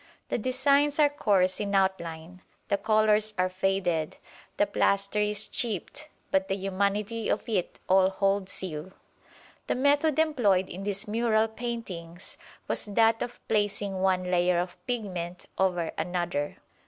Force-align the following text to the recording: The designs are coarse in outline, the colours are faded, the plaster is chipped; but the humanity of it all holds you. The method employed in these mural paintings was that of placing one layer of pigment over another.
The 0.29 0.39
designs 0.39 0.97
are 0.97 1.11
coarse 1.11 1.59
in 1.59 1.75
outline, 1.75 2.41
the 2.69 2.77
colours 2.79 3.35
are 3.37 3.49
faded, 3.51 4.17
the 4.57 4.65
plaster 4.65 5.19
is 5.19 5.47
chipped; 5.47 6.09
but 6.31 6.47
the 6.47 6.55
humanity 6.55 7.29
of 7.29 7.47
it 7.47 7.79
all 7.87 8.09
holds 8.09 8.63
you. 8.63 8.93
The 9.67 9.75
method 9.75 10.17
employed 10.17 10.71
in 10.71 10.81
these 10.85 11.07
mural 11.07 11.47
paintings 11.47 12.39
was 12.67 12.85
that 12.85 13.21
of 13.21 13.39
placing 13.47 13.99
one 14.01 14.23
layer 14.31 14.57
of 14.57 14.75
pigment 14.87 15.45
over 15.55 15.91
another. 15.99 16.57